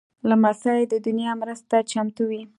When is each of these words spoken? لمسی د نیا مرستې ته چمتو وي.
لمسی 0.29 0.81
د 1.05 1.07
نیا 1.17 1.31
مرستې 1.41 1.65
ته 1.71 1.77
چمتو 1.91 2.23
وي. 2.29 2.41